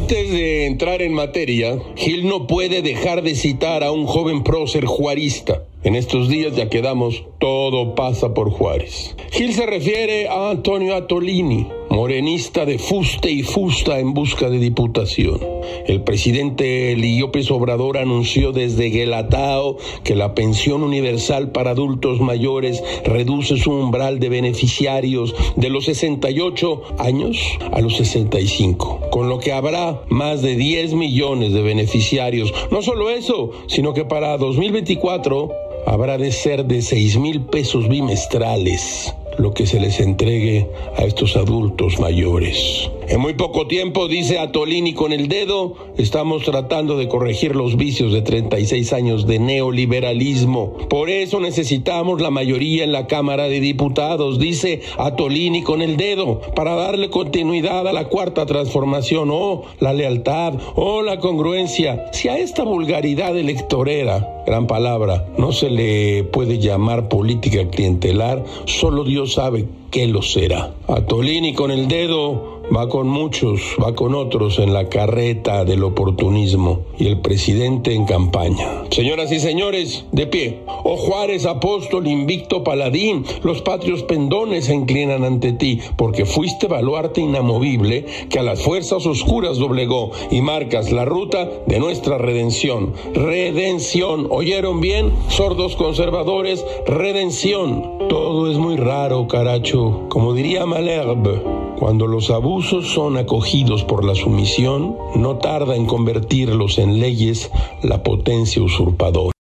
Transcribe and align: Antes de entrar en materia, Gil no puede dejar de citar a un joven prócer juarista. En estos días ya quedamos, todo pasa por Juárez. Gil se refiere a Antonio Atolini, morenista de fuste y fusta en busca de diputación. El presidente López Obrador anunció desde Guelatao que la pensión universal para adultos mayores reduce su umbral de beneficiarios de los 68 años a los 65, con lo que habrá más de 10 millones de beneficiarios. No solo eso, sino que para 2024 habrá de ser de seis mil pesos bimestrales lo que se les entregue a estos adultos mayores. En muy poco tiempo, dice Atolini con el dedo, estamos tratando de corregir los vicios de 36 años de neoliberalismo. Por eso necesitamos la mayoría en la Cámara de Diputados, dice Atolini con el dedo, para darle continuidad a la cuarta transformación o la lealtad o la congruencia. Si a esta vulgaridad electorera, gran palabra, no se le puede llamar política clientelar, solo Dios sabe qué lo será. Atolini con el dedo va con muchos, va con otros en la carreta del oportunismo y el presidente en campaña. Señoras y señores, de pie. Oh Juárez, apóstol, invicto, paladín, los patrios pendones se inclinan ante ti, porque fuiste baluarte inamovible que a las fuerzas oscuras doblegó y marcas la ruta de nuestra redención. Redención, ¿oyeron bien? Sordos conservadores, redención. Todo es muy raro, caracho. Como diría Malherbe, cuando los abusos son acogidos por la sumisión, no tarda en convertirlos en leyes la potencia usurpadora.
Antes 0.00 0.30
de 0.30 0.66
entrar 0.66 1.02
en 1.02 1.12
materia, 1.12 1.76
Gil 1.96 2.28
no 2.28 2.46
puede 2.46 2.82
dejar 2.82 3.22
de 3.22 3.34
citar 3.34 3.82
a 3.82 3.90
un 3.90 4.06
joven 4.06 4.44
prócer 4.44 4.84
juarista. 4.84 5.64
En 5.82 5.96
estos 5.96 6.28
días 6.28 6.54
ya 6.54 6.68
quedamos, 6.68 7.24
todo 7.40 7.96
pasa 7.96 8.32
por 8.32 8.48
Juárez. 8.48 9.16
Gil 9.32 9.52
se 9.54 9.66
refiere 9.66 10.28
a 10.28 10.50
Antonio 10.50 10.94
Atolini, 10.94 11.66
morenista 11.98 12.64
de 12.64 12.78
fuste 12.78 13.28
y 13.28 13.42
fusta 13.42 13.98
en 13.98 14.14
busca 14.14 14.48
de 14.48 14.60
diputación. 14.60 15.40
El 15.88 16.04
presidente 16.04 16.94
López 16.96 17.50
Obrador 17.50 17.98
anunció 17.98 18.52
desde 18.52 18.90
Guelatao 18.90 19.78
que 20.04 20.14
la 20.14 20.32
pensión 20.32 20.84
universal 20.84 21.50
para 21.50 21.72
adultos 21.72 22.20
mayores 22.20 22.84
reduce 23.04 23.56
su 23.56 23.72
umbral 23.72 24.20
de 24.20 24.28
beneficiarios 24.28 25.34
de 25.56 25.70
los 25.70 25.86
68 25.86 26.82
años 27.00 27.36
a 27.72 27.80
los 27.80 27.96
65, 27.96 29.08
con 29.10 29.28
lo 29.28 29.40
que 29.40 29.50
habrá 29.50 30.00
más 30.08 30.40
de 30.40 30.54
10 30.54 30.94
millones 30.94 31.52
de 31.52 31.62
beneficiarios. 31.62 32.54
No 32.70 32.80
solo 32.80 33.10
eso, 33.10 33.50
sino 33.66 33.92
que 33.92 34.04
para 34.04 34.38
2024 34.38 35.50
habrá 35.84 36.16
de 36.16 36.30
ser 36.30 36.64
de 36.64 36.80
seis 36.80 37.16
mil 37.16 37.40
pesos 37.46 37.88
bimestrales 37.88 39.12
lo 39.38 39.52
que 39.52 39.66
se 39.66 39.80
les 39.80 40.00
entregue 40.00 40.68
a 40.96 41.04
estos 41.04 41.36
adultos 41.36 41.98
mayores. 41.98 42.90
En 43.10 43.20
muy 43.20 43.32
poco 43.32 43.66
tiempo, 43.66 44.06
dice 44.06 44.38
Atolini 44.38 44.92
con 44.92 45.14
el 45.14 45.28
dedo, 45.28 45.76
estamos 45.96 46.42
tratando 46.42 46.98
de 46.98 47.08
corregir 47.08 47.56
los 47.56 47.78
vicios 47.78 48.12
de 48.12 48.20
36 48.20 48.92
años 48.92 49.26
de 49.26 49.38
neoliberalismo. 49.38 50.74
Por 50.90 51.08
eso 51.08 51.40
necesitamos 51.40 52.20
la 52.20 52.30
mayoría 52.30 52.84
en 52.84 52.92
la 52.92 53.06
Cámara 53.06 53.48
de 53.48 53.60
Diputados, 53.60 54.38
dice 54.38 54.82
Atolini 54.98 55.62
con 55.62 55.80
el 55.80 55.96
dedo, 55.96 56.42
para 56.54 56.74
darle 56.74 57.08
continuidad 57.08 57.88
a 57.88 57.94
la 57.94 58.08
cuarta 58.08 58.44
transformación 58.44 59.30
o 59.32 59.62
la 59.80 59.94
lealtad 59.94 60.52
o 60.74 61.00
la 61.00 61.18
congruencia. 61.18 62.10
Si 62.12 62.28
a 62.28 62.36
esta 62.36 62.62
vulgaridad 62.62 63.34
electorera, 63.38 64.42
gran 64.46 64.66
palabra, 64.66 65.26
no 65.38 65.52
se 65.52 65.70
le 65.70 66.24
puede 66.24 66.58
llamar 66.58 67.08
política 67.08 67.70
clientelar, 67.70 68.44
solo 68.66 69.04
Dios 69.04 69.32
sabe 69.32 69.64
qué 69.90 70.06
lo 70.06 70.20
será. 70.20 70.74
Atolini 70.88 71.54
con 71.54 71.70
el 71.70 71.88
dedo 71.88 72.57
va 72.74 72.88
con 72.88 73.08
muchos, 73.08 73.60
va 73.82 73.94
con 73.94 74.14
otros 74.14 74.58
en 74.58 74.72
la 74.72 74.88
carreta 74.88 75.64
del 75.64 75.82
oportunismo 75.82 76.80
y 76.98 77.06
el 77.06 77.20
presidente 77.20 77.94
en 77.94 78.04
campaña. 78.04 78.84
Señoras 78.90 79.32
y 79.32 79.40
señores, 79.40 80.04
de 80.12 80.26
pie. 80.26 80.60
Oh 80.84 80.96
Juárez, 80.96 81.46
apóstol, 81.46 82.06
invicto, 82.06 82.64
paladín, 82.64 83.24
los 83.42 83.62
patrios 83.62 84.02
pendones 84.02 84.66
se 84.66 84.74
inclinan 84.74 85.24
ante 85.24 85.52
ti, 85.52 85.80
porque 85.96 86.24
fuiste 86.24 86.66
baluarte 86.66 87.20
inamovible 87.20 88.06
que 88.28 88.38
a 88.38 88.42
las 88.42 88.62
fuerzas 88.62 89.06
oscuras 89.06 89.58
doblegó 89.58 90.10
y 90.30 90.40
marcas 90.40 90.92
la 90.92 91.04
ruta 91.04 91.48
de 91.66 91.78
nuestra 91.78 92.18
redención. 92.18 92.94
Redención, 93.14 94.26
¿oyeron 94.30 94.80
bien? 94.80 95.12
Sordos 95.28 95.76
conservadores, 95.76 96.64
redención. 96.86 98.08
Todo 98.08 98.50
es 98.50 98.58
muy 98.58 98.76
raro, 98.76 99.28
caracho. 99.28 100.06
Como 100.08 100.34
diría 100.34 100.66
Malherbe, 100.66 101.57
cuando 101.78 102.06
los 102.06 102.30
abusos 102.30 102.88
son 102.92 103.16
acogidos 103.16 103.84
por 103.84 104.04
la 104.04 104.14
sumisión, 104.14 104.96
no 105.14 105.36
tarda 105.36 105.76
en 105.76 105.86
convertirlos 105.86 106.78
en 106.78 106.98
leyes 106.98 107.50
la 107.82 108.02
potencia 108.02 108.62
usurpadora. 108.62 109.32